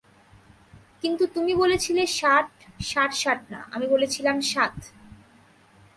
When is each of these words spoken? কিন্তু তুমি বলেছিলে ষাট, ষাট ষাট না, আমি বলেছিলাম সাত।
কিন্তু 1.01 1.23
তুমি 1.27 1.53
বলেছিলে 1.55 2.03
ষাট, 2.07 2.49
ষাট 2.81 3.11
ষাট 3.13 3.39
না, 3.51 3.59
আমি 3.71 3.85
বলেছিলাম 3.87 4.37
সাত। 4.41 4.75